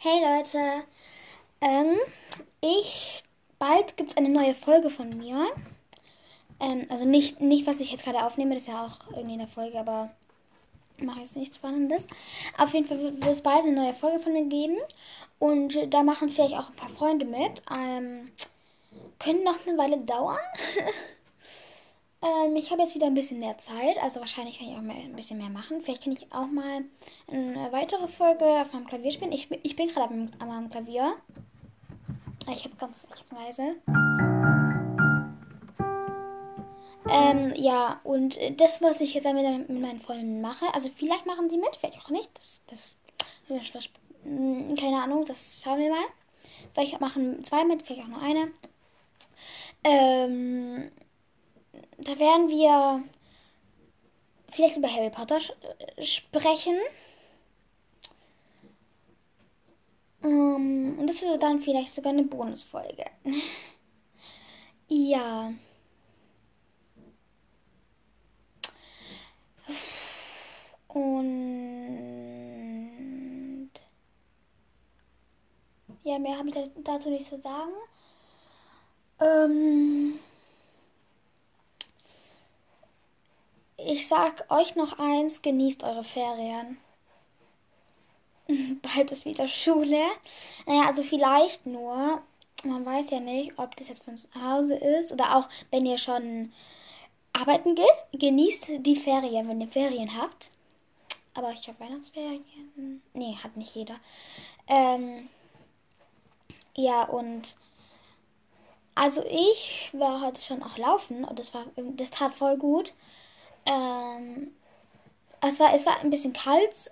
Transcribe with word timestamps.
Hey 0.00 0.20
Leute, 0.22 0.84
ähm, 1.60 1.98
ich, 2.60 3.24
bald 3.58 3.96
gibt 3.96 4.12
es 4.12 4.16
eine 4.16 4.28
neue 4.28 4.54
Folge 4.54 4.90
von 4.90 5.08
mir. 5.08 5.48
Ähm, 6.60 6.86
also 6.88 7.04
nicht, 7.04 7.40
nicht, 7.40 7.66
was 7.66 7.80
ich 7.80 7.90
jetzt 7.90 8.04
gerade 8.04 8.22
aufnehme, 8.24 8.54
das 8.54 8.62
ist 8.62 8.68
ja 8.68 8.86
auch 8.86 9.10
irgendwie 9.10 9.32
in 9.32 9.40
der 9.40 9.48
Folge, 9.48 9.76
aber 9.76 10.10
mache 11.00 11.18
jetzt 11.18 11.34
nichts 11.34 11.56
Spannendes. 11.56 12.06
Auf 12.58 12.74
jeden 12.74 12.86
Fall 12.86 13.00
wird 13.00 13.26
es 13.26 13.42
bald 13.42 13.64
eine 13.64 13.72
neue 13.72 13.92
Folge 13.92 14.20
von 14.20 14.34
mir 14.34 14.44
geben. 14.44 14.76
Und 15.40 15.76
da 15.92 16.04
machen 16.04 16.28
vielleicht 16.28 16.54
auch 16.54 16.70
ein 16.70 16.76
paar 16.76 16.90
Freunde 16.90 17.24
mit. 17.24 17.60
Ähm, 17.68 18.30
können 19.18 19.42
noch 19.42 19.66
eine 19.66 19.76
Weile 19.78 19.98
dauern. 19.98 20.38
Ähm, 22.20 22.56
ich 22.56 22.70
habe 22.70 22.82
jetzt 22.82 22.94
wieder 22.94 23.06
ein 23.06 23.14
bisschen 23.14 23.38
mehr 23.38 23.58
Zeit, 23.58 23.96
also 24.02 24.18
wahrscheinlich 24.18 24.58
kann 24.58 24.68
ich 24.68 24.76
auch 24.76 24.82
mal 24.82 24.96
ein 24.96 25.14
bisschen 25.14 25.38
mehr 25.38 25.50
machen. 25.50 25.80
Vielleicht 25.82 26.02
kann 26.02 26.12
ich 26.12 26.32
auch 26.32 26.48
mal 26.48 26.84
eine 27.28 27.70
weitere 27.70 28.08
Folge 28.08 28.44
auf 28.44 28.72
meinem 28.72 28.86
Klavier 28.86 29.12
spielen. 29.12 29.32
Ich, 29.32 29.48
ich 29.62 29.76
bin 29.76 29.88
gerade 29.88 30.12
an 30.12 30.48
meinem 30.48 30.68
Klavier. 30.68 31.14
Ich 32.52 32.64
habe 32.64 32.74
ganz 32.76 33.06
ich 33.14 33.20
hab 33.20 33.38
leise. 33.38 33.76
Ähm, 37.10 37.54
ja, 37.56 38.00
und 38.04 38.38
das, 38.60 38.82
was 38.82 39.00
ich 39.00 39.14
jetzt 39.14 39.24
mit, 39.24 39.68
mit 39.68 39.80
meinen 39.80 40.00
Freunden 40.00 40.40
mache, 40.40 40.66
also 40.74 40.90
vielleicht 40.94 41.24
machen 41.24 41.48
sie 41.48 41.56
mit, 41.56 41.76
vielleicht 41.76 41.98
auch 41.98 42.10
nicht. 42.10 42.30
Das, 42.36 42.60
das, 42.66 43.88
hm, 44.24 44.74
keine 44.74 45.02
Ahnung, 45.02 45.24
das 45.24 45.62
schauen 45.62 45.78
wir 45.78 45.90
mal. 45.90 46.04
Vielleicht 46.74 47.00
machen 47.00 47.44
zwei 47.44 47.64
mit, 47.64 47.82
vielleicht 47.82 48.02
auch 48.02 48.08
nur 48.08 48.22
eine. 48.22 48.50
Ähm, 49.84 50.90
da 51.98 52.18
werden 52.18 52.48
wir 52.48 53.02
vielleicht 54.48 54.76
über 54.76 54.88
Harry 54.92 55.10
Potter 55.10 55.38
sprechen. 56.02 56.78
Um, 60.22 60.98
und 60.98 61.06
das 61.06 61.22
wird 61.22 61.42
dann 61.42 61.60
vielleicht 61.60 61.94
sogar 61.94 62.12
eine 62.12 62.24
Bonusfolge. 62.24 63.04
ja. 64.88 65.52
Und 70.88 71.28
ja, 76.02 76.18
mehr 76.18 76.38
habe 76.38 76.48
ich 76.48 76.54
dazu 76.82 77.10
nicht 77.10 77.28
zu 77.28 77.38
sagen. 77.40 77.72
Ähm, 79.20 80.18
ich 83.88 84.06
sag 84.06 84.44
euch 84.50 84.76
noch 84.76 84.98
eins, 84.98 85.40
genießt 85.40 85.82
eure 85.82 86.04
Ferien. 86.04 86.76
Bald 88.82 89.10
ist 89.10 89.24
wieder 89.24 89.48
Schule. 89.48 90.02
Naja, 90.66 90.86
also 90.86 91.02
vielleicht 91.02 91.64
nur. 91.64 92.22
Man 92.64 92.84
weiß 92.84 93.10
ja 93.10 93.20
nicht, 93.20 93.58
ob 93.58 93.76
das 93.76 93.88
jetzt 93.88 94.04
von 94.04 94.16
zu 94.16 94.28
Hause 94.34 94.74
ist 94.74 95.12
oder 95.12 95.36
auch, 95.36 95.48
wenn 95.70 95.86
ihr 95.86 95.96
schon 95.96 96.52
arbeiten 97.32 97.74
geht. 97.74 97.86
Genießt 98.12 98.84
die 98.84 98.96
Ferien, 98.96 99.48
wenn 99.48 99.60
ihr 99.60 99.68
Ferien 99.68 100.20
habt. 100.20 100.50
Aber 101.34 101.52
ich 101.52 101.66
habe 101.68 101.80
Weihnachtsferien. 101.80 103.02
Nee, 103.14 103.36
hat 103.42 103.56
nicht 103.56 103.74
jeder. 103.74 103.96
Ähm, 104.66 105.30
ja, 106.76 107.04
und 107.04 107.56
also 108.94 109.24
ich 109.30 109.90
war 109.94 110.26
heute 110.26 110.42
schon 110.42 110.62
auch 110.62 110.76
laufen 110.76 111.24
und 111.24 111.38
das 111.38 111.54
war 111.54 111.64
das 111.76 112.10
tat 112.10 112.34
voll 112.34 112.58
gut. 112.58 112.92
Ähm, 113.66 114.52
es, 115.40 115.60
war, 115.60 115.74
es 115.74 115.86
war 115.86 116.00
ein 116.00 116.10
bisschen 116.10 116.32
kalt 116.32 116.90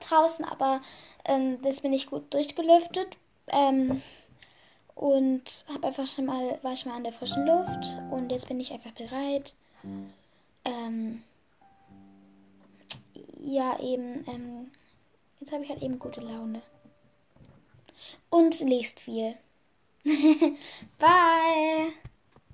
draußen, 0.00 0.44
aber 0.44 0.80
ähm, 1.24 1.60
das 1.62 1.80
bin 1.80 1.92
ich 1.92 2.06
gut 2.06 2.32
durchgelüftet. 2.32 3.16
Ähm, 3.48 4.02
und 4.94 5.64
habe 5.72 5.88
einfach 5.88 6.06
schon 6.06 6.26
mal, 6.26 6.58
war 6.62 6.76
schon 6.76 6.92
mal 6.92 6.96
an 6.98 7.04
der 7.04 7.12
frischen 7.12 7.46
Luft 7.46 7.96
und 8.10 8.30
jetzt 8.30 8.48
bin 8.48 8.60
ich 8.60 8.70
einfach 8.70 8.92
bereit. 8.92 9.54
Ähm, 10.64 11.22
ja, 13.42 13.80
eben, 13.80 14.24
ähm, 14.28 14.70
jetzt 15.40 15.52
habe 15.52 15.64
ich 15.64 15.70
halt 15.70 15.82
eben 15.82 15.98
gute 15.98 16.20
Laune. 16.20 16.60
Und 18.28 18.60
lest 18.60 19.00
viel. 19.00 19.36
Bye! 20.98 21.92